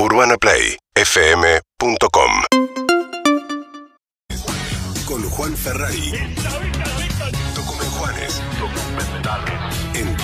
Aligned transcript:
UrbanaPlayFM.com 0.00 2.30
Con 5.04 5.28
Juan 5.28 5.56
Ferrari. 5.56 6.12
Document 7.56 7.90
Juanes. 7.98 8.40
En 9.94 10.16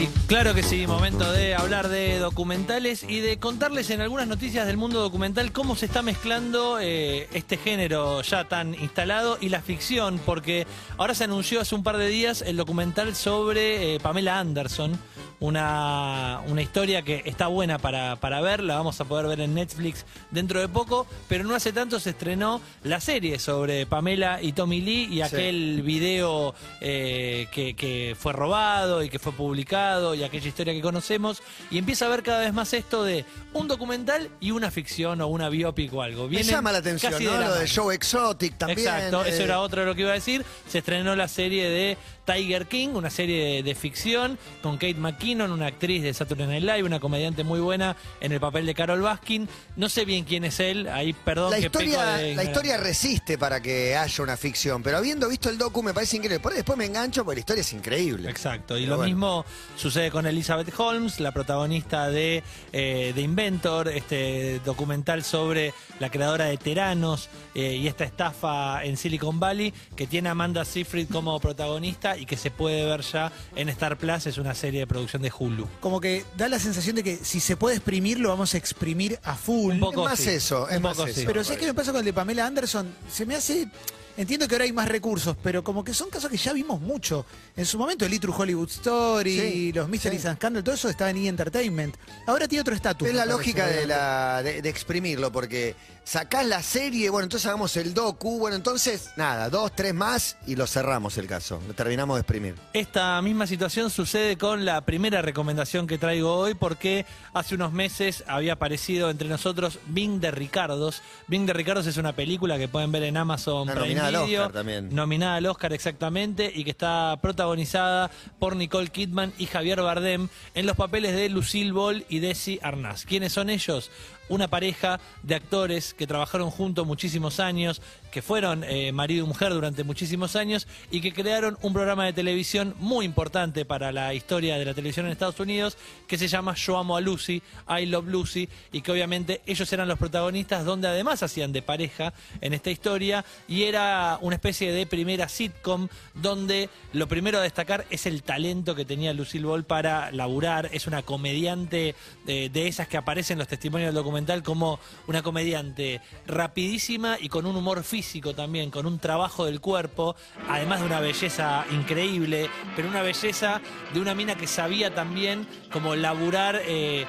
Y 0.00 0.06
claro 0.26 0.54
que 0.54 0.62
sí, 0.62 0.86
momento 0.86 1.30
de 1.30 1.54
hablar 1.54 1.88
de 1.88 2.18
documentales 2.18 3.02
y 3.02 3.20
de 3.20 3.38
contarles 3.38 3.90
en 3.90 4.00
algunas 4.00 4.26
noticias 4.26 4.66
del 4.66 4.78
mundo 4.78 5.02
documental 5.02 5.52
cómo 5.52 5.76
se 5.76 5.84
está 5.84 6.00
mezclando 6.00 6.78
eh, 6.80 7.28
este 7.34 7.58
género 7.58 8.22
ya 8.22 8.48
tan 8.48 8.72
instalado 8.74 9.36
y 9.42 9.50
la 9.50 9.60
ficción, 9.60 10.18
porque 10.24 10.66
ahora 10.96 11.14
se 11.14 11.24
anunció 11.24 11.60
hace 11.60 11.74
un 11.74 11.82
par 11.82 11.98
de 11.98 12.08
días 12.08 12.40
el 12.40 12.56
documental 12.56 13.14
sobre 13.14 13.96
eh, 13.96 14.00
Pamela 14.00 14.38
Anderson, 14.38 14.98
una, 15.42 16.40
una 16.46 16.62
historia 16.62 17.02
que 17.02 17.22
está 17.24 17.48
buena 17.48 17.78
para, 17.78 18.14
para 18.16 18.40
ver, 18.40 18.62
la 18.62 18.76
vamos 18.76 19.00
a 19.00 19.04
poder 19.04 19.26
ver 19.26 19.40
en 19.40 19.54
Netflix 19.54 20.06
dentro 20.30 20.60
de 20.60 20.68
poco, 20.68 21.04
pero 21.28 21.42
no 21.42 21.56
hace 21.56 21.72
tanto 21.72 21.98
se 21.98 22.10
estrenó 22.10 22.60
la 22.84 23.00
serie 23.00 23.40
sobre 23.40 23.84
Pamela 23.84 24.40
y 24.40 24.52
Tommy 24.52 24.80
Lee 24.80 25.08
y 25.10 25.20
aquel 25.20 25.82
video 25.82 26.54
eh, 26.80 27.48
que, 27.50 27.74
que 27.74 28.16
fue 28.16 28.32
robado 28.32 29.02
y 29.02 29.08
que 29.08 29.18
fue 29.18 29.32
publicado 29.32 30.14
y 30.14 30.22
aquella 30.22 30.46
historia 30.46 30.72
que 30.74 30.80
conocemos 30.80 31.42
y 31.72 31.78
empieza 31.78 32.06
a 32.06 32.08
ver 32.08 32.22
cada 32.22 32.38
vez 32.38 32.52
más 32.52 32.72
esto 32.72 33.02
de 33.02 33.24
un 33.52 33.66
documental 33.66 34.30
y 34.38 34.52
una 34.52 34.70
ficción 34.70 35.20
o 35.22 35.26
una 35.26 35.48
biopic 35.48 35.92
o 35.92 36.02
algo. 36.02 36.24
Me 36.24 36.36
Vienen 36.36 36.50
llama 36.50 36.70
la 36.70 36.78
atención, 36.78 37.12
¿no? 37.12 37.18
de 37.18 37.24
la 37.26 37.48
Lo 37.48 37.54
de. 37.56 37.66
Show 37.66 37.90
Exotic 37.90 38.58
también. 38.58 38.78
Exacto, 38.78 39.24
eso 39.24 39.40
eh, 39.40 39.44
era 39.44 39.58
otro 39.58 39.80
de 39.80 39.86
lo 39.88 39.94
que 39.96 40.02
iba 40.02 40.10
a 40.10 40.14
decir. 40.14 40.44
Se 40.68 40.78
estrenó 40.78 41.16
la 41.16 41.26
serie 41.26 41.68
de 41.68 41.98
Tiger 42.24 42.66
King, 42.66 42.90
una 42.94 43.10
serie 43.10 43.56
de, 43.56 43.62
de 43.62 43.74
ficción 43.74 44.38
con 44.62 44.74
Kate 44.76 44.94
McKinnon, 44.94 45.50
una 45.50 45.66
actriz 45.66 46.02
de 46.02 46.14
Saturday 46.14 46.46
Night 46.46 46.62
Live, 46.62 46.82
una 46.84 47.00
comediante 47.00 47.44
muy 47.44 47.60
buena 47.60 47.96
en 48.20 48.32
el 48.32 48.40
papel 48.40 48.66
de 48.66 48.74
Carol 48.74 49.00
Baskin. 49.00 49.48
No 49.76 49.88
sé 49.88 50.04
bien 50.04 50.24
quién 50.24 50.44
es 50.44 50.60
él, 50.60 50.88
ahí 50.88 51.12
perdón 51.12 51.50
La 51.50 51.58
que 51.58 51.66
historia, 51.66 52.04
de 52.14 52.34
la 52.34 52.44
historia 52.44 52.76
resiste 52.76 53.38
para 53.38 53.60
que 53.60 53.96
haya 53.96 54.22
una 54.22 54.36
ficción, 54.36 54.82
pero 54.82 54.98
habiendo 54.98 55.28
visto 55.28 55.48
el 55.50 55.58
docu 55.58 55.82
me 55.82 55.92
parece 55.94 56.16
increíble. 56.16 56.40
Por 56.40 56.52
ahí 56.52 56.56
después 56.58 56.78
me 56.78 56.86
engancho 56.86 57.24
porque 57.24 57.36
la 57.36 57.40
historia 57.40 57.60
es 57.62 57.72
increíble. 57.72 58.30
Exacto, 58.30 58.76
y 58.76 58.82
Pero 58.82 58.92
lo 58.92 58.96
bueno. 58.98 59.08
mismo 59.14 59.44
sucede 59.76 60.10
con 60.10 60.26
Elizabeth 60.26 60.72
Holmes, 60.78 61.20
la 61.20 61.32
protagonista 61.32 62.08
de 62.08 62.42
eh, 62.72 63.12
The 63.14 63.20
Inventor, 63.20 63.88
este 63.88 64.60
documental 64.64 65.24
sobre 65.24 65.74
la 65.98 66.10
creadora 66.10 66.46
de 66.46 66.56
Teranos 66.56 67.28
eh, 67.54 67.74
y 67.76 67.86
esta 67.86 68.04
estafa 68.04 68.84
en 68.84 68.96
Silicon 68.96 69.40
Valley, 69.40 69.72
que 69.96 70.06
tiene 70.06 70.28
a 70.28 70.32
Amanda 70.32 70.64
Seyfried 70.64 71.08
como 71.10 71.38
protagonista 71.40 72.11
y 72.16 72.26
que 72.26 72.36
se 72.36 72.50
puede 72.50 72.84
ver 72.86 73.00
ya 73.02 73.32
en 73.56 73.68
Star 73.68 73.96
Plus, 73.98 74.26
es 74.26 74.38
una 74.38 74.54
serie 74.54 74.80
de 74.80 74.86
producción 74.86 75.22
de 75.22 75.32
Hulu. 75.36 75.68
Como 75.80 76.00
que 76.00 76.24
da 76.36 76.48
la 76.48 76.58
sensación 76.58 76.96
de 76.96 77.02
que 77.02 77.16
si 77.16 77.40
se 77.40 77.56
puede 77.56 77.76
exprimir, 77.76 78.18
lo 78.20 78.28
vamos 78.28 78.54
a 78.54 78.58
exprimir 78.58 79.18
a 79.24 79.34
full. 79.34 79.74
Un 79.74 79.80
poco 79.80 80.04
Es 80.04 80.10
más 80.10 80.18
sí, 80.20 80.30
eso, 80.30 80.68
es 80.68 80.76
un 80.76 80.82
más 80.82 80.96
poco 80.96 81.08
eso. 81.08 81.20
sí. 81.20 81.26
Pero 81.26 81.44
¿sabes 81.44 81.58
qué 81.60 81.66
me 81.66 81.74
pasa 81.74 81.92
con 81.92 82.00
el 82.00 82.04
de 82.04 82.12
Pamela 82.12 82.46
Anderson? 82.46 82.92
Se 83.10 83.26
me 83.26 83.34
hace. 83.34 83.68
Entiendo 84.16 84.46
que 84.46 84.54
ahora 84.54 84.64
hay 84.64 84.72
más 84.72 84.88
recursos, 84.88 85.36
pero 85.42 85.64
como 85.64 85.82
que 85.82 85.94
son 85.94 86.10
casos 86.10 86.30
que 86.30 86.36
ya 86.36 86.52
vimos 86.52 86.80
mucho. 86.80 87.24
En 87.56 87.64
su 87.64 87.78
momento, 87.78 88.04
el 88.04 88.12
E! 88.12 88.18
True 88.18 88.34
Hollywood 88.36 88.68
Story, 88.70 89.38
Sí, 89.40 89.72
los 89.72 89.88
Mysteries 89.88 90.22
sí. 90.22 90.28
and 90.28 90.36
Scandal, 90.36 90.62
todo 90.62 90.74
eso 90.74 90.88
estaba 90.88 91.10
en 91.10 91.16
E! 91.18 91.28
Entertainment. 91.28 91.96
Ahora 92.26 92.46
tiene 92.46 92.60
otro 92.60 92.74
estatus. 92.74 93.08
Es 93.08 93.14
la 93.14 93.24
lógica 93.26 93.66
de, 93.66 93.86
la, 93.86 94.42
de, 94.42 94.60
de 94.62 94.68
exprimirlo, 94.68 95.32
porque 95.32 95.74
sacás 96.04 96.44
la 96.46 96.62
serie, 96.62 97.08
bueno, 97.10 97.24
entonces 97.24 97.46
hagamos 97.46 97.76
el 97.76 97.94
docu, 97.94 98.38
bueno, 98.38 98.56
entonces, 98.56 99.10
nada, 99.16 99.48
dos, 99.48 99.72
tres 99.74 99.94
más 99.94 100.36
y 100.46 100.56
lo 100.56 100.66
cerramos 100.66 101.16
el 101.16 101.26
caso. 101.26 101.62
Lo 101.66 101.74
terminamos 101.74 102.16
de 102.16 102.20
exprimir. 102.20 102.54
Esta 102.72 103.20
misma 103.22 103.46
situación 103.46 103.88
sucede 103.88 104.36
con 104.36 104.64
la 104.64 104.80
primera 104.82 105.22
recomendación 105.22 105.86
que 105.86 105.98
traigo 105.98 106.34
hoy 106.34 106.54
porque 106.54 107.06
hace 107.32 107.54
unos 107.54 107.72
meses 107.72 108.24
había 108.26 108.54
aparecido 108.54 109.10
entre 109.10 109.28
nosotros 109.28 109.78
Bing 109.86 110.20
de 110.20 110.30
Ricardos. 110.32 111.02
Bing 111.28 111.46
de 111.46 111.52
Ricardos 111.52 111.86
es 111.86 111.96
una 111.96 112.12
película 112.14 112.58
que 112.58 112.68
pueden 112.68 112.92
ver 112.92 113.04
en 113.04 113.16
Amazon 113.16 113.68
Prime 113.68 114.01
nominada 114.10 114.24
al 114.24 114.30
Oscar 114.40 114.52
también. 114.52 114.94
nominada 114.94 115.36
al 115.36 115.46
Oscar 115.46 115.72
exactamente 115.72 116.52
y 116.54 116.64
que 116.64 116.70
está 116.70 117.18
protagonizada 117.22 118.10
por 118.38 118.56
Nicole 118.56 118.88
Kidman 118.88 119.32
y 119.38 119.46
Javier 119.46 119.82
Bardem 119.82 120.28
en 120.54 120.66
los 120.66 120.76
papeles 120.76 121.14
de 121.14 121.28
Lucille 121.28 121.72
Ball 121.72 122.04
y 122.08 122.18
Desi 122.18 122.58
Arnaz. 122.62 123.04
¿Quiénes 123.04 123.32
son 123.32 123.50
ellos? 123.50 123.90
Una 124.32 124.48
pareja 124.48 124.98
de 125.22 125.34
actores 125.34 125.92
que 125.92 126.06
trabajaron 126.06 126.48
juntos 126.48 126.86
muchísimos 126.86 127.38
años, 127.38 127.82
que 128.10 128.22
fueron 128.22 128.64
eh, 128.64 128.90
marido 128.90 129.26
y 129.26 129.28
mujer 129.28 129.52
durante 129.52 129.84
muchísimos 129.84 130.36
años 130.36 130.66
y 130.90 131.02
que 131.02 131.12
crearon 131.12 131.58
un 131.60 131.74
programa 131.74 132.06
de 132.06 132.14
televisión 132.14 132.74
muy 132.78 133.04
importante 133.04 133.66
para 133.66 133.92
la 133.92 134.14
historia 134.14 134.56
de 134.56 134.64
la 134.64 134.72
televisión 134.72 135.04
en 135.04 135.12
Estados 135.12 135.38
Unidos 135.38 135.76
que 136.06 136.16
se 136.16 136.28
llama 136.28 136.54
Yo 136.54 136.78
Amo 136.78 136.96
a 136.96 137.02
Lucy, 137.02 137.42
I 137.68 137.84
Love 137.84 138.06
Lucy, 138.06 138.48
y 138.72 138.80
que 138.80 138.90
obviamente 138.90 139.42
ellos 139.44 139.70
eran 139.70 139.86
los 139.86 139.98
protagonistas 139.98 140.64
donde 140.64 140.88
además 140.88 141.22
hacían 141.22 141.52
de 141.52 141.60
pareja 141.60 142.14
en 142.40 142.54
esta 142.54 142.70
historia 142.70 143.26
y 143.48 143.64
era 143.64 144.16
una 144.22 144.36
especie 144.36 144.72
de 144.72 144.86
primera 144.86 145.28
sitcom 145.28 145.88
donde 146.14 146.70
lo 146.94 147.06
primero 147.06 147.36
a 147.36 147.42
destacar 147.42 147.84
es 147.90 148.06
el 148.06 148.22
talento 148.22 148.74
que 148.74 148.86
tenía 148.86 149.12
Lucille 149.12 149.44
Ball 149.44 149.64
para 149.64 150.10
laburar, 150.10 150.70
es 150.72 150.86
una 150.86 151.02
comediante 151.02 151.94
de, 152.24 152.48
de 152.48 152.66
esas 152.66 152.88
que 152.88 152.96
aparecen 152.96 153.34
en 153.34 153.40
los 153.40 153.48
testimonios 153.48 153.88
del 153.88 153.94
documental 153.94 154.21
como 154.44 154.78
una 155.06 155.22
comediante 155.22 156.00
rapidísima 156.26 157.16
y 157.20 157.28
con 157.28 157.46
un 157.46 157.56
humor 157.56 157.82
físico 157.84 158.34
también, 158.34 158.70
con 158.70 158.86
un 158.86 158.98
trabajo 158.98 159.44
del 159.44 159.60
cuerpo, 159.60 160.16
además 160.48 160.80
de 160.80 160.86
una 160.86 161.00
belleza 161.00 161.64
increíble, 161.70 162.48
pero 162.74 162.88
una 162.88 163.02
belleza 163.02 163.60
de 163.92 164.00
una 164.00 164.14
mina 164.14 164.34
que 164.34 164.46
sabía 164.46 164.94
también 164.94 165.46
como 165.70 165.94
laburar 165.96 166.60
eh, 166.66 167.06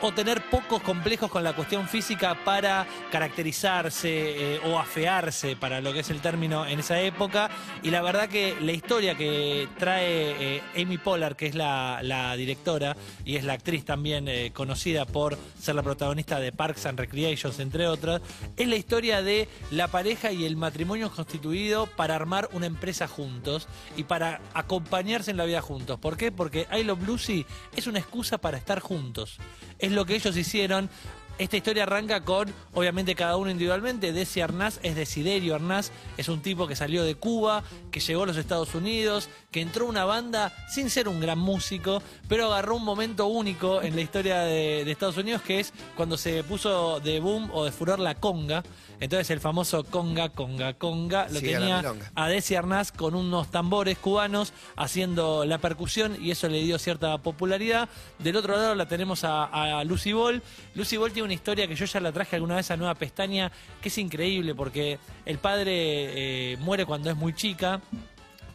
o, 0.00 0.12
tener 0.12 0.42
pocos 0.50 0.82
complejos 0.82 1.30
con 1.30 1.42
la 1.42 1.54
cuestión 1.54 1.88
física 1.88 2.36
para 2.44 2.86
caracterizarse 3.10 4.54
eh, 4.54 4.60
o 4.64 4.78
afearse, 4.78 5.56
para 5.56 5.80
lo 5.80 5.92
que 5.92 6.00
es 6.00 6.10
el 6.10 6.20
término 6.20 6.66
en 6.66 6.80
esa 6.80 7.00
época. 7.00 7.50
Y 7.82 7.90
la 7.90 8.02
verdad 8.02 8.28
que 8.28 8.56
la 8.60 8.72
historia 8.72 9.14
que 9.16 9.68
trae 9.78 10.56
eh, 10.56 10.62
Amy 10.76 10.98
Pollard, 10.98 11.36
que 11.36 11.46
es 11.46 11.54
la, 11.54 12.00
la 12.02 12.36
directora 12.36 12.96
y 13.24 13.36
es 13.36 13.44
la 13.44 13.54
actriz 13.54 13.84
también 13.84 14.28
conocida 14.52 15.06
por 15.06 15.38
ser 15.58 15.74
la 15.74 15.82
protagonista 15.82 16.38
de 16.38 16.41
Parks 16.50 16.86
and 16.86 16.98
Recreations, 16.98 17.60
entre 17.60 17.86
otras, 17.86 18.20
es 18.56 18.66
la 18.66 18.76
historia 18.76 19.22
de 19.22 19.48
la 19.70 19.86
pareja 19.88 20.32
y 20.32 20.44
el 20.44 20.56
matrimonio 20.56 21.12
constituido 21.12 21.86
para 21.86 22.16
armar 22.16 22.48
una 22.52 22.66
empresa 22.66 23.06
juntos 23.06 23.68
y 23.96 24.04
para 24.04 24.40
acompañarse 24.54 25.30
en 25.30 25.36
la 25.36 25.44
vida 25.44 25.60
juntos. 25.60 26.00
¿Por 26.00 26.16
qué? 26.16 26.32
Porque 26.32 26.66
I 26.72 26.82
Love 26.82 27.06
Lucy 27.06 27.46
es 27.76 27.86
una 27.86 28.00
excusa 28.00 28.38
para 28.38 28.56
estar 28.56 28.80
juntos. 28.80 29.38
Es 29.78 29.92
lo 29.92 30.04
que 30.06 30.14
ellos 30.14 30.36
hicieron. 30.36 30.90
Esta 31.38 31.56
historia 31.56 31.84
arranca 31.84 32.24
con, 32.24 32.52
obviamente, 32.74 33.14
cada 33.14 33.36
uno 33.36 33.50
individualmente. 33.50 34.12
Desi 34.12 34.40
Arnaz 34.40 34.78
es 34.82 34.94
Desiderio 34.94 35.54
Arnaz, 35.54 35.90
es 36.16 36.28
un 36.28 36.42
tipo 36.42 36.66
que 36.66 36.76
salió 36.76 37.04
de 37.04 37.14
Cuba, 37.14 37.64
que 37.90 38.00
llegó 38.00 38.24
a 38.24 38.26
los 38.26 38.36
Estados 38.36 38.74
Unidos, 38.74 39.28
que 39.52 39.60
entró 39.60 39.86
una 39.86 40.04
banda 40.04 40.52
sin 40.68 40.90
ser 40.90 41.06
un 41.08 41.20
gran 41.20 41.38
músico, 41.38 42.02
pero 42.26 42.46
agarró 42.46 42.76
un 42.76 42.84
momento 42.84 43.26
único 43.26 43.82
en 43.82 43.94
la 43.94 44.00
historia 44.00 44.40
de, 44.40 44.84
de 44.84 44.90
Estados 44.90 45.18
Unidos, 45.18 45.42
que 45.42 45.60
es 45.60 45.72
cuando 45.94 46.16
se 46.16 46.42
puso 46.42 46.98
de 47.00 47.20
boom 47.20 47.50
o 47.52 47.64
de 47.64 47.70
furor 47.70 47.98
la 47.98 48.14
conga. 48.14 48.64
Entonces 48.98 49.30
el 49.30 49.40
famoso 49.40 49.82
conga, 49.82 50.28
conga, 50.28 50.74
conga, 50.74 51.28
lo 51.28 51.40
tenía 51.40 51.82
a 52.14 52.28
Desi 52.28 52.54
Arnaz 52.54 52.92
con 52.92 53.16
unos 53.16 53.50
tambores 53.50 53.98
cubanos 53.98 54.52
haciendo 54.76 55.44
la 55.44 55.58
percusión 55.58 56.16
y 56.22 56.30
eso 56.30 56.48
le 56.48 56.62
dio 56.62 56.78
cierta 56.78 57.18
popularidad. 57.18 57.88
Del 58.20 58.36
otro 58.36 58.56
lado 58.56 58.76
la 58.76 58.86
tenemos 58.86 59.24
a, 59.24 59.44
a 59.80 59.84
Lucy 59.84 60.12
Ball. 60.12 60.40
Lucy 60.76 60.96
Ball 60.96 61.12
tiene 61.12 61.24
una 61.24 61.34
historia 61.34 61.66
que 61.66 61.74
yo 61.74 61.84
ya 61.84 61.98
la 61.98 62.12
traje 62.12 62.36
alguna 62.36 62.54
vez 62.54 62.70
a 62.70 62.76
Nueva 62.76 62.94
Pestaña, 62.94 63.50
que 63.80 63.88
es 63.88 63.98
increíble 63.98 64.54
porque 64.54 65.00
el 65.26 65.38
padre 65.38 65.72
eh, 65.72 66.56
muere 66.60 66.86
cuando 66.86 67.10
es 67.10 67.16
muy 67.16 67.34
chica 67.34 67.80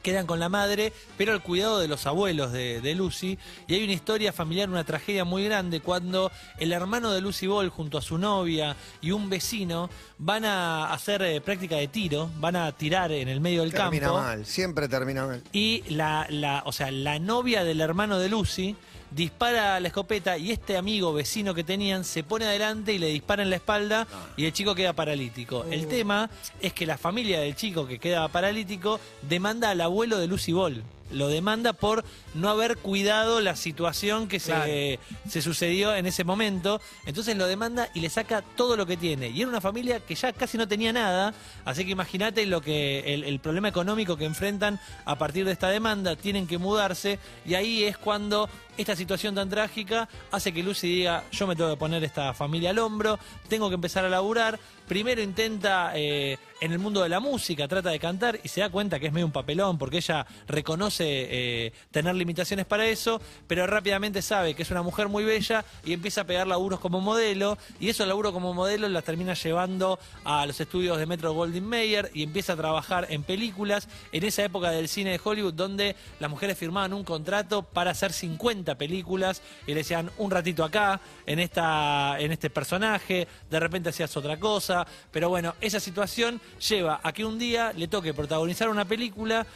quedan 0.07 0.25
con 0.25 0.39
la 0.39 0.47
madre, 0.47 0.93
pero 1.17 1.33
al 1.33 1.41
cuidado 1.43 1.79
de 1.79 1.89
los 1.89 2.05
abuelos 2.07 2.53
de, 2.53 2.79
de 2.79 2.95
Lucy. 2.95 3.37
Y 3.67 3.73
hay 3.73 3.83
una 3.83 3.91
historia 3.91 4.31
familiar, 4.31 4.69
una 4.69 4.85
tragedia 4.85 5.25
muy 5.25 5.43
grande, 5.43 5.81
cuando 5.81 6.31
el 6.59 6.71
hermano 6.71 7.11
de 7.11 7.19
Lucy 7.19 7.45
Ball, 7.45 7.67
junto 7.67 7.97
a 7.97 8.01
su 8.01 8.17
novia 8.17 8.77
y 9.01 9.11
un 9.11 9.29
vecino, 9.29 9.89
van 10.17 10.45
a 10.45 10.93
hacer 10.93 11.21
eh, 11.23 11.41
práctica 11.41 11.75
de 11.75 11.89
tiro, 11.89 12.29
van 12.39 12.55
a 12.55 12.71
tirar 12.71 13.11
en 13.11 13.27
el 13.27 13.41
medio 13.41 13.63
del 13.63 13.73
Termina 13.73 14.07
campo. 14.07 14.21
mal, 14.21 14.45
siempre 14.45 14.87
termina 14.87 15.27
mal. 15.27 15.43
Y 15.51 15.83
la, 15.89 16.25
la, 16.29 16.63
o 16.65 16.71
sea, 16.71 16.89
la 16.89 17.19
novia 17.19 17.65
del 17.65 17.81
hermano 17.81 18.17
de 18.17 18.29
Lucy 18.29 18.77
dispara 19.11 19.79
la 19.79 19.87
escopeta 19.87 20.37
y 20.37 20.51
este 20.51 20.77
amigo 20.77 21.13
vecino 21.13 21.53
que 21.53 21.63
tenían 21.63 22.03
se 22.03 22.23
pone 22.23 22.45
adelante 22.45 22.93
y 22.93 22.97
le 22.99 23.07
dispara 23.07 23.43
en 23.43 23.49
la 23.49 23.55
espalda 23.55 24.07
y 24.35 24.45
el 24.45 24.53
chico 24.53 24.75
queda 24.75 24.93
paralítico. 24.93 25.65
El 25.71 25.85
Uh. 25.85 25.89
tema 25.89 26.29
es 26.61 26.73
que 26.73 26.85
la 26.85 26.97
familia 26.97 27.39
del 27.39 27.55
chico 27.55 27.87
que 27.87 27.99
queda 27.99 28.27
paralítico 28.27 28.99
demanda 29.21 29.69
al 29.69 29.81
abuelo 29.81 30.17
de 30.17 30.27
Lucy 30.27 30.51
Ball. 30.51 30.83
Lo 31.11 31.27
demanda 31.27 31.73
por 31.73 32.03
no 32.33 32.49
haber 32.49 32.77
cuidado 32.77 33.39
la 33.41 33.55
situación 33.55 34.27
que 34.27 34.39
Claro. 34.39 34.65
se, 34.65 34.99
se 35.29 35.41
sucedió 35.41 35.95
en 35.95 36.05
ese 36.05 36.23
momento. 36.23 36.79
Entonces 37.05 37.35
lo 37.37 37.47
demanda 37.47 37.89
y 37.93 37.99
le 38.01 38.09
saca 38.09 38.41
todo 38.41 38.77
lo 38.77 38.85
que 38.85 38.97
tiene. 38.97 39.29
Y 39.29 39.41
era 39.41 39.49
una 39.49 39.61
familia 39.61 39.99
que 39.99 40.15
ya 40.15 40.31
casi 40.33 40.57
no 40.57 40.67
tenía 40.67 40.93
nada, 40.93 41.33
así 41.65 41.85
que 41.85 41.91
imagínate 41.91 42.45
lo 42.45 42.61
que 42.61 43.13
el, 43.13 43.23
el 43.23 43.39
problema 43.39 43.67
económico 43.67 44.17
que 44.17 44.25
enfrentan 44.25 44.79
a 45.05 45.17
partir 45.17 45.45
de 45.45 45.51
esta 45.51 45.69
demanda, 45.69 46.15
tienen 46.15 46.47
que 46.47 46.57
mudarse 46.57 47.19
y 47.45 47.55
ahí 47.55 47.83
es 47.83 47.97
cuando 47.97 48.49
esta 48.77 48.95
situación 48.95 49.33
tan 49.33 49.49
trágica 49.49 50.07
hace 50.31 50.53
que 50.53 50.61
Lucy 50.61 50.87
diga, 50.87 51.23
yo 51.31 51.47
me 51.47 51.55
tengo 51.55 51.71
que 51.71 51.77
poner 51.77 52.03
esta 52.03 52.33
familia 52.33 52.69
al 52.69 52.79
hombro, 52.79 53.17
tengo 53.49 53.69
que 53.69 53.75
empezar 53.75 54.05
a 54.05 54.09
laburar. 54.09 54.59
Primero 54.87 55.21
intenta 55.21 55.91
eh, 55.95 56.37
en 56.61 56.71
el 56.71 56.79
mundo 56.79 57.03
de 57.03 57.09
la 57.09 57.19
música, 57.19 57.67
trata 57.67 57.89
de 57.89 57.99
cantar 57.99 58.39
y 58.41 58.47
se 58.47 58.61
da 58.61 58.69
cuenta 58.69 58.99
que 58.99 59.07
es 59.07 59.13
medio 59.13 59.25
un 59.25 59.31
papelón 59.31 59.77
porque 59.77 59.97
ella 59.97 60.25
reconoce 60.47 61.05
eh, 61.05 61.73
tener 61.91 62.15
limitaciones 62.15 62.65
para 62.65 62.87
eso, 62.87 63.21
pero 63.47 63.67
rápidamente 63.67 64.21
sabe 64.21 64.55
que 64.55 64.63
es 64.63 64.71
una 64.71 64.81
mujer 64.81 65.07
muy 65.07 65.23
bella 65.23 65.65
y 65.85 65.93
empieza 65.93 66.21
a 66.21 66.23
pegar 66.23 66.47
laburos 66.47 66.79
como 66.79 67.01
modelo 67.01 67.57
y 67.79 67.89
esos 67.89 68.07
laburos 68.07 68.31
como 68.31 68.53
modelo 68.53 68.87
la 68.89 69.01
termina 69.01 69.33
llevando 69.33 69.99
a 70.23 70.45
los 70.45 70.59
estudios 70.59 70.97
de 70.97 71.05
Metro 71.05 71.33
Goldwyn 71.33 71.65
Mayer 71.65 72.09
y 72.13 72.23
empieza 72.23 72.53
a 72.53 72.55
trabajar 72.55 73.07
en 73.09 73.23
películas. 73.23 73.87
En 74.11 74.23
esa 74.23 74.43
época 74.43 74.71
del 74.71 74.87
cine 74.87 75.11
de 75.11 75.21
Hollywood 75.23 75.53
donde 75.53 75.95
las 76.19 76.29
mujeres 76.29 76.57
firmaban 76.57 76.93
un 76.93 77.03
contrato 77.03 77.61
para 77.61 77.91
hacer 77.91 78.13
50 78.13 78.75
películas 78.75 79.41
y 79.65 79.71
le 79.71 79.79
decían 79.79 80.09
un 80.17 80.31
ratito 80.31 80.63
acá 80.63 80.99
en 81.25 81.39
esta 81.39 82.15
en 82.19 82.31
este 82.31 82.49
personaje, 82.49 83.27
de 83.49 83.59
repente 83.59 83.89
hacías 83.89 84.15
otra 84.17 84.39
cosa, 84.39 84.76
pero 85.11 85.29
bueno, 85.29 85.55
esa 85.61 85.79
situación 85.79 86.41
lleva 86.67 86.99
a 87.01 87.13
que 87.13 87.23
un 87.23 87.39
día 87.39 87.71
le 87.73 87.87
toque 87.87 88.13
protagonizar 88.13 88.69
una 88.69 88.85
película 88.85 89.47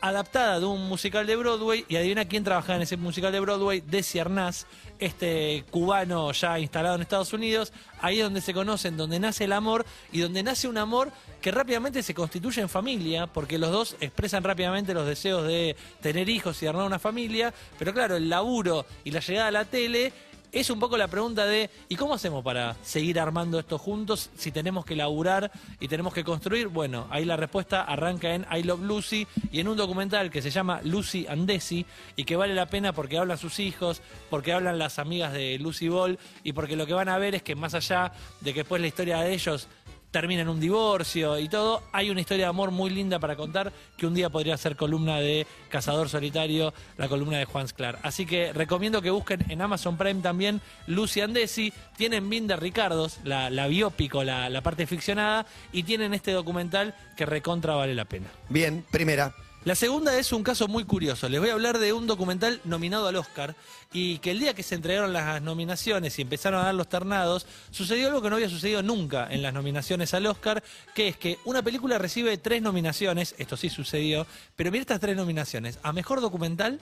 adaptada 0.00 0.60
de 0.60 0.66
un 0.66 0.88
musical 0.88 1.26
de 1.26 1.36
Broadway 1.36 1.84
y 1.88 1.96
adivina 1.96 2.24
quién 2.26 2.44
trabajaba 2.44 2.76
en 2.76 2.82
ese 2.82 2.96
musical 2.96 3.32
de 3.32 3.40
Broadway, 3.40 3.80
Desi 3.80 4.18
Arnaz, 4.18 4.66
este 4.98 5.64
cubano 5.70 6.32
ya 6.32 6.58
instalado 6.58 6.96
en 6.96 7.02
Estados 7.02 7.32
Unidos, 7.32 7.72
ahí 8.00 8.18
es 8.18 8.24
donde 8.24 8.40
se 8.40 8.54
conocen, 8.54 8.96
donde 8.96 9.18
nace 9.18 9.44
el 9.44 9.52
amor 9.52 9.84
y 10.12 10.20
donde 10.20 10.42
nace 10.42 10.68
un 10.68 10.78
amor 10.78 11.10
que 11.40 11.50
rápidamente 11.50 12.02
se 12.02 12.14
constituye 12.14 12.62
en 12.62 12.68
familia, 12.68 13.26
porque 13.26 13.58
los 13.58 13.70
dos 13.70 13.96
expresan 14.00 14.44
rápidamente 14.44 14.94
los 14.94 15.06
deseos 15.06 15.46
de 15.46 15.76
tener 16.00 16.28
hijos 16.28 16.62
y 16.62 16.66
armar 16.66 16.86
una 16.86 16.98
familia, 16.98 17.52
pero 17.78 17.92
claro, 17.92 18.16
el 18.16 18.28
laburo 18.28 18.86
y 19.04 19.10
la 19.10 19.20
llegada 19.20 19.48
a 19.48 19.52
la 19.52 19.64
tele 19.64 20.12
es 20.60 20.70
un 20.70 20.78
poco 20.78 20.96
la 20.96 21.08
pregunta 21.08 21.46
de 21.46 21.68
¿y 21.88 21.96
cómo 21.96 22.14
hacemos 22.14 22.44
para 22.44 22.76
seguir 22.82 23.18
armando 23.18 23.58
esto 23.58 23.76
juntos 23.76 24.30
si 24.36 24.52
tenemos 24.52 24.84
que 24.84 24.94
laburar 24.94 25.50
y 25.80 25.88
tenemos 25.88 26.14
que 26.14 26.22
construir? 26.22 26.68
Bueno, 26.68 27.08
ahí 27.10 27.24
la 27.24 27.36
respuesta 27.36 27.82
arranca 27.82 28.32
en 28.34 28.46
I 28.52 28.62
Love 28.62 28.82
Lucy 28.82 29.26
y 29.50 29.58
en 29.58 29.66
un 29.66 29.76
documental 29.76 30.30
que 30.30 30.40
se 30.40 30.50
llama 30.50 30.80
Lucy 30.84 31.26
and 31.28 31.46
Desi 31.46 31.84
y 32.14 32.24
que 32.24 32.36
vale 32.36 32.54
la 32.54 32.66
pena 32.66 32.92
porque 32.92 33.18
hablan 33.18 33.36
sus 33.36 33.58
hijos, 33.58 34.00
porque 34.30 34.52
hablan 34.52 34.78
las 34.78 35.00
amigas 35.00 35.32
de 35.32 35.58
Lucy 35.58 35.88
Ball 35.88 36.18
y 36.44 36.52
porque 36.52 36.76
lo 36.76 36.86
que 36.86 36.94
van 36.94 37.08
a 37.08 37.18
ver 37.18 37.34
es 37.34 37.42
que 37.42 37.56
más 37.56 37.74
allá 37.74 38.12
de 38.40 38.52
que 38.52 38.60
después 38.60 38.80
la 38.80 38.86
historia 38.86 39.20
de 39.20 39.34
ellos 39.34 39.66
termina 40.14 40.42
en 40.42 40.48
un 40.48 40.60
divorcio 40.60 41.40
y 41.40 41.48
todo, 41.48 41.82
hay 41.90 42.08
una 42.08 42.20
historia 42.20 42.44
de 42.44 42.48
amor 42.48 42.70
muy 42.70 42.88
linda 42.88 43.18
para 43.18 43.34
contar 43.34 43.72
que 43.96 44.06
un 44.06 44.14
día 44.14 44.30
podría 44.30 44.56
ser 44.56 44.76
columna 44.76 45.18
de 45.18 45.44
Cazador 45.68 46.08
Solitario, 46.08 46.72
la 46.96 47.08
columna 47.08 47.38
de 47.38 47.46
Juan 47.46 47.66
Sclar. 47.66 47.98
Así 48.04 48.24
que 48.24 48.52
recomiendo 48.52 49.02
que 49.02 49.10
busquen 49.10 49.44
en 49.50 49.60
Amazon 49.60 49.96
Prime 49.96 50.22
también 50.22 50.60
Lucy 50.86 51.20
Andesi, 51.20 51.72
tienen 51.96 52.30
Binder 52.30 52.60
Ricardos, 52.60 53.18
la, 53.24 53.50
la 53.50 53.66
biópico, 53.66 54.22
la, 54.22 54.48
la 54.48 54.60
parte 54.60 54.86
ficcionada, 54.86 55.46
y 55.72 55.82
tienen 55.82 56.14
este 56.14 56.30
documental 56.30 56.94
que 57.16 57.26
recontra 57.26 57.74
vale 57.74 57.96
la 57.96 58.04
pena. 58.04 58.28
Bien, 58.48 58.84
primera. 58.92 59.34
La 59.64 59.74
segunda 59.74 60.18
es 60.18 60.30
un 60.34 60.42
caso 60.42 60.68
muy 60.68 60.84
curioso. 60.84 61.26
Les 61.26 61.40
voy 61.40 61.48
a 61.48 61.54
hablar 61.54 61.78
de 61.78 61.94
un 61.94 62.06
documental 62.06 62.60
nominado 62.64 63.08
al 63.08 63.16
Oscar 63.16 63.56
y 63.94 64.18
que 64.18 64.32
el 64.32 64.38
día 64.38 64.52
que 64.52 64.62
se 64.62 64.74
entregaron 64.74 65.14
las 65.14 65.40
nominaciones 65.40 66.18
y 66.18 66.22
empezaron 66.22 66.60
a 66.60 66.64
dar 66.64 66.74
los 66.74 66.86
ternados, 66.86 67.46
sucedió 67.70 68.08
algo 68.08 68.20
que 68.20 68.28
no 68.28 68.36
había 68.36 68.50
sucedido 68.50 68.82
nunca 68.82 69.26
en 69.30 69.40
las 69.40 69.54
nominaciones 69.54 70.12
al 70.12 70.26
Oscar, 70.26 70.62
que 70.94 71.08
es 71.08 71.16
que 71.16 71.38
una 71.46 71.62
película 71.62 71.96
recibe 71.96 72.36
tres 72.36 72.60
nominaciones, 72.60 73.34
esto 73.38 73.56
sí 73.56 73.70
sucedió, 73.70 74.26
pero 74.54 74.70
mira 74.70 74.82
estas 74.82 75.00
tres 75.00 75.16
nominaciones, 75.16 75.78
a 75.82 75.94
Mejor 75.94 76.20
Documental, 76.20 76.78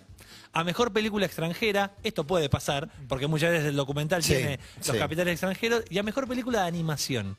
a 0.53 0.65
Mejor 0.65 0.93
Película 0.93 1.25
Extranjera, 1.25 1.93
esto 2.03 2.25
puede 2.25 2.49
pasar, 2.49 2.89
porque 3.09 3.29
muchas 3.29 3.53
veces 3.53 3.67
el 3.69 3.77
documental 3.77 4.25
Sí, 4.25 4.35
tiene 4.35 4.59
los 4.79 4.87
sí. 4.87 4.99
capitales 4.99 5.35
extranjeros, 5.35 5.85
y 5.89 5.99
a 5.99 6.03
Mejor 6.03 6.27
Película 6.27 6.63
de 6.63 6.69
Animación. 6.69 7.37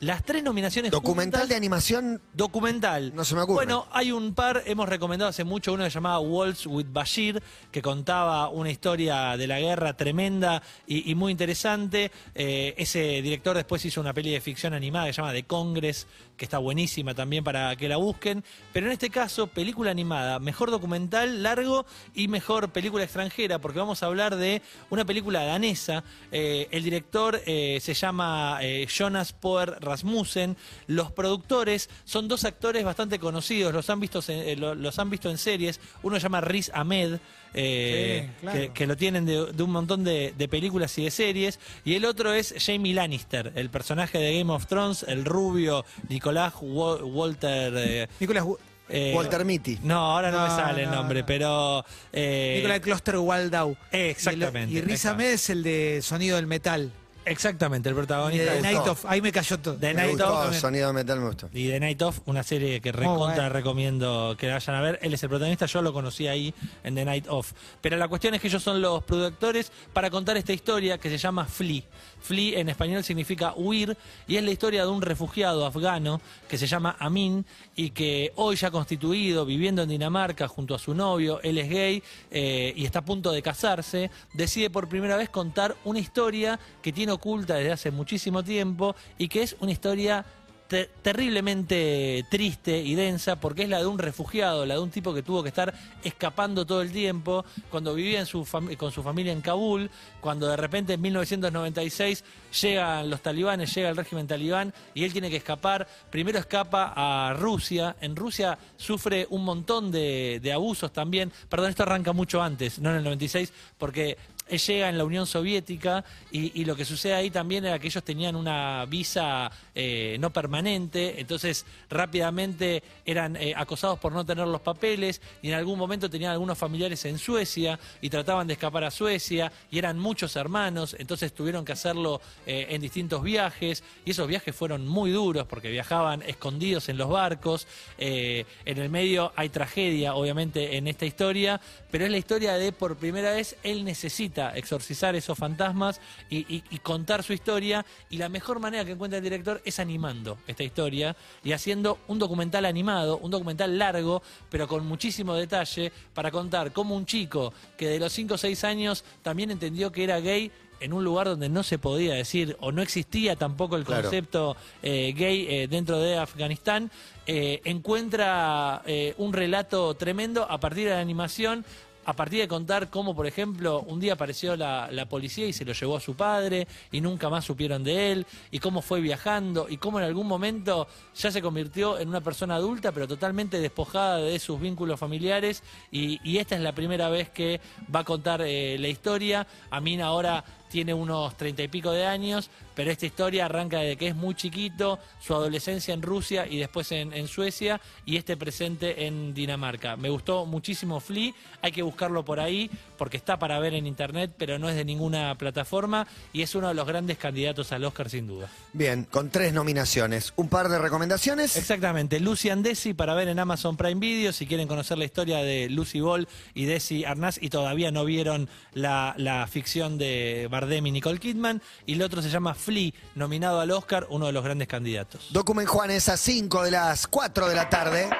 Las 0.00 0.22
tres 0.22 0.44
nominaciones 0.44 0.92
Documental 0.92 1.40
juntas- 1.40 1.48
de 1.48 1.56
animación. 1.56 2.20
Documental. 2.32 3.12
No 3.16 3.24
se 3.24 3.34
me 3.34 3.40
ocurre. 3.40 3.56
Bueno, 3.56 3.86
hay 3.90 4.12
un 4.12 4.32
par, 4.32 4.62
hemos 4.66 4.88
recomendado 4.88 5.28
hace 5.28 5.42
mucho 5.42 5.72
uno 5.72 5.82
que 5.82 5.90
se 5.90 5.94
llamaba 5.94 6.20
Waltz 6.20 6.66
with 6.66 6.86
Bashir, 6.92 7.42
que 7.72 7.82
contaba 7.82 8.48
una 8.48 8.70
historia 8.70 9.36
de 9.36 9.48
la 9.48 9.58
guerra 9.58 9.96
tremenda 9.96 10.62
y, 10.86 11.10
y 11.10 11.16
muy 11.16 11.32
interesante. 11.32 12.12
Eh, 12.36 12.74
ese 12.76 13.20
director 13.22 13.56
después 13.56 13.84
hizo 13.84 14.00
una 14.00 14.14
peli 14.14 14.30
de 14.30 14.40
ficción 14.40 14.72
animada 14.72 15.06
que 15.06 15.14
se 15.14 15.20
llama 15.20 15.32
The 15.32 15.42
Congress, 15.46 16.06
que 16.36 16.44
está 16.44 16.58
buenísima 16.58 17.12
también 17.14 17.42
para 17.42 17.74
que 17.74 17.88
la 17.88 17.96
busquen. 17.96 18.44
Pero 18.72 18.86
en 18.86 18.92
este 18.92 19.10
caso, 19.10 19.48
película 19.48 19.90
animada, 19.90 20.38
mejor 20.38 20.70
documental 20.70 21.42
largo 21.42 21.86
y 22.14 22.28
mejor 22.28 22.70
película 22.70 23.02
extranjera, 23.02 23.58
porque 23.58 23.80
vamos 23.80 24.04
a 24.04 24.06
hablar 24.06 24.36
de 24.36 24.62
una 24.90 25.04
película 25.04 25.42
danesa. 25.42 26.04
Eh, 26.30 26.68
el 26.70 26.84
director 26.84 27.42
eh, 27.46 27.78
se 27.82 27.94
llama 27.94 28.60
Jonas 28.86 29.32
Poer 29.32 29.76
Rasmussen. 29.88 30.56
Los 30.86 31.10
productores 31.12 31.88
son 32.04 32.28
dos 32.28 32.44
actores 32.44 32.84
bastante 32.84 33.18
conocidos, 33.18 33.72
los 33.72 33.88
han 33.90 34.00
visto, 34.00 34.20
en- 34.28 34.48
eh, 34.48 34.56
lo- 34.56 34.74
los 34.74 34.98
han 34.98 35.10
visto 35.10 35.30
en 35.30 35.38
series. 35.38 35.80
Uno 36.02 36.16
se 36.16 36.22
llama 36.22 36.40
Riz 36.40 36.70
Ahmed, 36.74 37.18
eh, 37.54 38.28
Sí, 38.28 38.40
claro. 38.42 38.58
que, 38.60 38.68
que 38.70 38.86
lo 38.86 38.96
tienen 38.96 39.24
de, 39.26 39.52
de 39.52 39.62
un 39.62 39.70
montón 39.70 40.04
de, 40.04 40.34
de 40.36 40.48
películas 40.48 40.96
y 40.98 41.04
de 41.04 41.10
series. 41.10 41.58
Y 41.84 41.94
el 41.94 42.04
otro 42.04 42.32
es 42.32 42.54
Jamie 42.58 42.94
Lannister, 42.94 43.52
el 43.56 43.70
personaje 43.70 44.18
de 44.18 44.38
Game 44.38 44.52
of 44.52 44.66
Thrones, 44.66 45.04
el 45.08 45.24
rubio 45.24 45.84
Nicolás 46.08 46.54
Wa- 46.60 47.02
Walter. 47.02 47.72
eh, 47.76 48.08
Nicolás, 48.20 48.44
eh, 48.90 49.12
Walter 49.14 49.44
Mitty. 49.44 49.78
No, 49.82 49.96
ahora 50.12 50.30
no, 50.30 50.42
me 50.42 50.48
No, 50.48 50.56
sale 50.56 50.82
el 50.84 50.90
no, 50.90 50.96
nombre, 50.96 51.20
no. 51.20 51.26
pero. 51.26 51.84
eh, 52.12 52.54
Nicolás 52.58 52.80
Cluster 52.80 53.16
Waldau. 53.18 53.76
Exactamente, 53.92 54.72
Y, 54.74 54.78
y 54.78 54.80
Riz. 54.80 55.04
Ahmed 55.06 55.32
es 55.32 55.50
el 55.50 55.62
de 55.62 56.00
Sonido 56.02 56.36
del 56.36 56.46
Metal. 56.46 56.90
Exactamente, 57.30 57.88
el 57.88 57.94
Y 57.94 57.96
de 57.96 58.00
protagonista. 58.00 58.52
The 58.52 58.62
Night 58.62 58.86
of. 58.86 59.04
Ahí 59.06 59.20
me 59.20 59.32
cayó 59.32 59.58
todo. 59.58 59.76
The 59.76 59.88
Me 59.88 59.94
Night 59.94 60.10
gustó, 60.12 60.40
of. 60.40 60.54
sonido 60.56 60.92
metal 60.92 61.20
me 61.20 61.26
gustó. 61.26 61.48
Y 61.52 61.68
The 61.68 61.80
Night 61.80 62.02
Of, 62.02 62.20
una 62.26 62.42
serie 62.42 62.80
que 62.80 62.92
recontra 62.92 63.34
bueno. 63.34 63.48
recomiendo 63.50 64.36
que 64.38 64.46
la 64.48 64.54
vayan 64.54 64.76
a 64.76 64.80
ver. 64.80 64.98
Él 65.02 65.14
es 65.14 65.22
el 65.22 65.28
protagonista, 65.28 65.66
yo 65.66 65.82
lo 65.82 65.92
conocí 65.92 66.26
ahí 66.26 66.54
en 66.84 66.94
The 66.94 67.04
Night 67.04 67.26
Of. 67.28 67.52
Pero 67.80 67.96
la 67.96 68.08
cuestión 68.08 68.34
es 68.34 68.40
que 68.40 68.48
ellos 68.48 68.62
son 68.62 68.80
los 68.80 69.02
productores 69.04 69.70
para 69.92 70.10
contar 70.10 70.36
esta 70.36 70.52
historia 70.52 70.98
que 70.98 71.10
se 71.10 71.18
llama 71.18 71.44
Flee. 71.44 71.84
Flee 72.20 72.54
en 72.56 72.68
español 72.68 73.04
significa 73.04 73.54
huir 73.56 73.96
y 74.26 74.36
es 74.36 74.42
la 74.42 74.50
historia 74.50 74.84
de 74.84 74.90
un 74.90 75.02
refugiado 75.02 75.64
afgano 75.64 76.20
que 76.48 76.58
se 76.58 76.66
llama 76.66 76.96
Amin 76.98 77.44
y 77.76 77.90
que 77.90 78.32
hoy 78.36 78.56
ya 78.56 78.70
constituido, 78.70 79.44
viviendo 79.44 79.82
en 79.82 79.88
Dinamarca 79.88 80.48
junto 80.48 80.74
a 80.74 80.78
su 80.78 80.94
novio, 80.94 81.40
él 81.42 81.58
es 81.58 81.68
gay 81.68 82.02
eh, 82.30 82.72
y 82.76 82.84
está 82.84 83.00
a 83.00 83.04
punto 83.04 83.32
de 83.32 83.42
casarse, 83.42 84.10
decide 84.32 84.70
por 84.70 84.88
primera 84.88 85.16
vez 85.16 85.28
contar 85.28 85.76
una 85.84 85.98
historia 85.98 86.58
que 86.82 86.92
tiene 86.92 87.12
oculta 87.12 87.54
desde 87.54 87.72
hace 87.72 87.90
muchísimo 87.90 88.42
tiempo 88.42 88.94
y 89.18 89.28
que 89.28 89.42
es 89.42 89.56
una 89.60 89.72
historia 89.72 90.24
te- 90.68 90.90
terriblemente 91.02 92.24
triste 92.30 92.78
y 92.78 92.94
densa 92.94 93.40
porque 93.40 93.62
es 93.62 93.68
la 93.68 93.78
de 93.80 93.86
un 93.86 93.98
refugiado, 93.98 94.64
la 94.66 94.74
de 94.74 94.80
un 94.80 94.90
tipo 94.90 95.12
que 95.14 95.22
tuvo 95.22 95.42
que 95.42 95.48
estar 95.48 95.74
escapando 96.04 96.64
todo 96.66 96.82
el 96.82 96.92
tiempo 96.92 97.44
cuando 97.70 97.94
vivía 97.94 98.20
en 98.20 98.26
su 98.26 98.46
con 98.76 98.92
su 98.92 99.02
familia 99.02 99.32
en 99.32 99.40
Kabul, 99.40 99.90
cuando 100.20 100.46
de 100.48 100.56
repente 100.56 100.92
en 100.94 101.00
1996 101.00 102.24
llegan 102.60 103.10
los 103.10 103.20
talibanes, 103.22 103.74
llega 103.74 103.88
el 103.88 103.96
régimen 103.96 104.26
talibán 104.26 104.72
y 104.94 105.04
él 105.04 105.12
tiene 105.12 105.30
que 105.30 105.36
escapar. 105.36 105.86
Primero 106.10 106.38
escapa 106.38 106.92
a 106.96 107.34
Rusia, 107.34 107.96
en 108.00 108.14
Rusia 108.16 108.58
sufre 108.76 109.26
un 109.30 109.44
montón 109.44 109.90
de, 109.90 110.38
de 110.42 110.52
abusos 110.52 110.92
también, 110.92 111.32
perdón, 111.48 111.70
esto 111.70 111.82
arranca 111.82 112.12
mucho 112.12 112.42
antes, 112.42 112.78
no 112.78 112.90
en 112.90 112.96
el 112.96 113.04
96, 113.04 113.52
porque 113.78 114.16
llega 114.56 114.88
en 114.88 114.98
la 114.98 115.04
Unión 115.04 115.26
Soviética 115.26 116.04
y, 116.30 116.64
lo 116.64 116.76
que 116.76 116.84
sucede 116.84 117.14
ahí 117.14 117.30
también 117.30 117.64
era 117.64 117.78
que 117.78 117.86
ellos 117.86 118.04
tenían 118.04 118.36
una 118.36 118.84
visa 118.86 119.50
eh, 119.74 120.16
no 120.20 120.30
permanente, 120.30 121.20
entonces 121.20 121.64
rápidamente 121.88 122.82
eran 123.04 123.36
eh, 123.36 123.54
acosados 123.56 123.98
por 123.98 124.12
no 124.12 124.24
tener 124.24 124.46
los 124.46 124.60
papeles 124.60 125.20
y 125.42 125.48
en 125.48 125.54
algún 125.54 125.78
momento 125.78 126.10
tenían 126.10 126.32
algunos 126.32 126.58
familiares 126.58 127.04
en 127.04 127.18
Suecia 127.18 127.78
y 128.00 128.10
trataban 128.10 128.46
de 128.46 128.54
escapar 128.54 128.84
a 128.84 128.90
Suecia 128.90 129.50
y 129.70 129.78
eran 129.78 129.98
muchos 129.98 130.36
hermanos, 130.36 130.96
entonces 130.98 131.32
tuvieron 131.32 131.64
que 131.64 131.72
hacerlo 131.72 132.20
eh, 132.46 132.66
en 132.70 132.80
distintos 132.80 133.22
viajes 133.22 133.82
y 134.04 134.10
esos 134.10 134.28
viajes 134.28 134.54
fueron 134.54 134.86
muy 134.86 135.10
duros 135.10 135.46
porque 135.46 135.70
viajaban 135.70 136.22
escondidos 136.22 136.88
en 136.88 136.98
los 136.98 137.08
barcos, 137.08 137.66
en 137.98 138.46
el 138.64 138.88
medio 138.90 139.32
hay 139.36 139.48
tragedia 139.48 140.14
obviamente 140.14 140.76
en 140.76 140.88
esta 140.88 141.06
historia, 141.06 141.60
pero 141.90 142.04
es 142.04 142.10
la 142.10 142.18
historia 142.18 142.54
de 142.54 142.72
por 142.72 142.96
primera 142.96 143.32
vez 143.32 143.56
él 143.62 143.84
necesita 143.84 144.37
necesita 144.38 144.56
exorcizar 144.56 145.14
esos 145.16 145.36
fantasmas 145.36 146.00
y, 146.30 146.38
y- 146.54 146.62
y 146.70 146.78
contar 146.78 147.22
su 147.22 147.32
historia. 147.32 147.84
Y 148.10 148.18
la 148.18 148.28
mejor 148.28 148.60
manera 148.60 148.84
que 148.84 148.92
encuentra 148.92 149.18
el 149.18 149.24
director 149.24 149.60
es 149.64 149.78
animando 149.80 150.38
esta 150.46 150.62
historia 150.62 151.16
y 151.44 151.52
haciendo 151.52 151.98
un 152.08 152.18
documental 152.18 152.64
animado, 152.64 153.18
un 153.18 153.30
documental 153.30 153.78
largo, 153.78 154.22
pero 154.50 154.66
con 154.68 154.86
muchísimo 154.86 155.34
detalle, 155.34 155.92
para 156.14 156.30
contar 156.30 156.72
cómo 156.72 156.94
un 156.96 157.06
chico 157.06 157.52
que 157.76 157.88
de 157.88 157.98
los 157.98 158.12
5 158.12 158.34
o 158.34 158.38
6 158.38 158.64
años 158.64 159.04
también 159.22 159.50
entendió 159.50 159.90
que 159.92 160.04
era 160.04 160.20
gay 160.20 160.50
en 160.80 160.92
un 160.92 161.02
lugar 161.02 161.26
donde 161.26 161.48
no 161.48 161.64
se 161.64 161.76
podía 161.76 162.14
decir 162.14 162.56
o 162.60 162.70
no 162.70 162.82
existía 162.82 163.34
tampoco 163.34 163.74
el 163.74 163.84
Claro. 163.84 164.02
concepto 164.02 164.56
eh, 164.80 165.12
gay 165.16 165.44
eh, 165.48 165.66
dentro 165.68 165.98
de 165.98 166.16
Afganistán, 166.16 166.92
eh, 167.26 167.60
encuentra 167.64 168.82
un 169.18 169.32
relato 169.32 169.94
tremendo 169.94 170.46
a 170.48 170.58
partir 170.60 170.84
de 170.88 170.94
la 170.94 171.00
animación. 171.00 171.64
A 172.08 172.14
partir 172.14 172.40
de 172.40 172.48
contar 172.48 172.88
cómo, 172.88 173.14
por 173.14 173.26
ejemplo, 173.26 173.82
un 173.82 174.00
día 174.00 174.14
apareció 174.14 174.56
la, 174.56 175.06
policía 175.10 175.46
y 175.46 175.52
se 175.52 175.66
lo 175.66 175.74
llevó 175.74 175.98
a 175.98 176.00
su 176.00 176.16
padre 176.16 176.66
y 176.90 177.02
nunca 177.02 177.28
más 177.28 177.44
supieron 177.44 177.84
de 177.84 178.12
él, 178.12 178.26
y 178.50 178.60
cómo 178.60 178.80
fue 178.80 179.02
viajando, 179.02 179.66
y 179.68 179.76
cómo 179.76 179.98
en 179.98 180.06
algún 180.06 180.26
momento 180.26 180.88
ya 181.14 181.30
se 181.30 181.42
convirtió 181.42 181.98
en 181.98 182.08
una 182.08 182.22
persona 182.22 182.54
adulta, 182.54 182.92
pero 182.92 183.06
totalmente 183.06 183.60
despojada 183.60 184.16
de 184.16 184.38
sus 184.38 184.58
vínculos 184.58 184.98
familiares, 184.98 185.62
y, 185.90 186.18
y 186.24 186.38
esta 186.38 186.54
es 186.54 186.62
la 186.62 186.74
primera 186.74 187.10
vez 187.10 187.28
que 187.28 187.60
va 187.94 188.00
a 188.00 188.04
contar 188.04 188.40
eh, 188.40 188.78
la 188.78 188.88
historia. 188.88 189.46
Amin 189.68 190.00
ahora 190.00 190.42
tiene 190.70 190.94
unos 190.94 191.36
treinta 191.36 191.62
y 191.62 191.68
pico 191.68 191.90
de 191.90 192.06
años, 192.06 192.48
pero 192.78 192.92
esta 192.92 193.06
historia 193.06 193.46
arranca 193.46 193.80
desde 193.80 193.96
que 193.96 194.06
es 194.06 194.14
muy 194.14 194.36
chiquito, 194.36 195.00
su 195.20 195.34
adolescencia 195.34 195.92
en 195.92 196.00
Rusia 196.00 196.46
y 196.46 196.58
después 196.58 196.92
en, 196.92 197.12
en 197.12 197.26
Suecia 197.26 197.80
y 198.06 198.16
este 198.16 198.36
presente 198.36 199.04
en 199.04 199.34
Dinamarca. 199.34 199.96
Me 199.96 200.08
gustó 200.10 200.46
muchísimo 200.46 201.00
Flea, 201.00 201.32
hay 201.60 201.72
que 201.72 201.82
buscarlo 201.82 202.24
por 202.24 202.38
ahí 202.38 202.70
porque 202.96 203.16
está 203.16 203.36
para 203.36 203.58
ver 203.58 203.74
en 203.74 203.84
internet, 203.84 204.30
pero 204.38 204.60
no 204.60 204.68
es 204.68 204.76
de 204.76 204.84
ninguna 204.84 205.34
plataforma 205.34 206.06
y 206.32 206.42
es 206.42 206.54
uno 206.54 206.68
de 206.68 206.74
los 206.74 206.86
grandes 206.86 207.18
candidatos 207.18 207.72
al 207.72 207.82
Oscar 207.82 208.10
sin 208.10 208.28
duda. 208.28 208.48
Bien, 208.72 209.08
con 209.10 209.30
tres 209.30 209.52
nominaciones. 209.52 210.32
Un 210.36 210.48
par 210.48 210.68
de 210.68 210.78
recomendaciones. 210.78 211.56
Exactamente, 211.56 212.20
Lucy 212.20 212.50
and 212.50 212.64
Desi 212.64 212.94
para 212.94 213.14
ver 213.14 213.26
en 213.26 213.40
Amazon 213.40 213.76
Prime 213.76 213.98
Video 213.98 214.32
si 214.32 214.46
quieren 214.46 214.68
conocer 214.68 214.98
la 214.98 215.04
historia 215.04 215.38
de 215.38 215.68
Lucy 215.68 215.98
Ball 215.98 216.28
y 216.54 216.66
Desi 216.66 217.04
Arnaz 217.04 217.42
y 217.42 217.50
todavía 217.50 217.90
no 217.90 218.04
vieron 218.04 218.48
la, 218.72 219.14
la 219.16 219.48
ficción 219.48 219.98
de 219.98 220.46
Bardem 220.48 220.86
y 220.86 220.92
Nicole 220.92 221.18
Kidman. 221.18 221.60
Y 221.84 221.94
el 221.94 222.02
otro 222.02 222.22
se 222.22 222.30
llama 222.30 222.54
Flea, 222.68 222.92
nominado 223.14 223.60
al 223.60 223.70
Oscar, 223.70 224.06
uno 224.10 224.26
de 224.26 224.32
los 224.32 224.44
grandes 224.44 224.68
candidatos. 224.68 225.28
Documen 225.30 225.64
Juanes 225.64 226.10
a 226.10 226.18
5 226.18 226.64
de 226.64 226.70
las 226.70 227.06
4 227.06 227.48
de 227.48 227.54
la 227.54 227.70
tarde. 227.70 228.10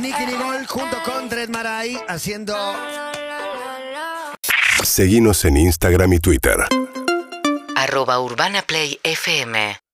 Nicky 0.00 0.26
Nicole 0.26 0.66
junto 0.66 0.96
con 1.04 1.28
Dred 1.28 1.48
Maray 1.48 1.96
haciendo 2.08 2.56
Seguimos 4.82 5.44
en 5.44 5.58
Instagram 5.58 6.12
y 6.14 6.18
Twitter. 6.18 6.56
arroba 7.76 8.18
Urbana 8.20 8.62
Play 8.62 8.98
FM 9.04 9.80